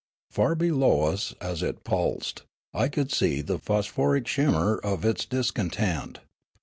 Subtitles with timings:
[0.31, 2.41] Far below us as it pulsed
[2.73, 6.21] I could see the phosphoric shimmer of its discontent.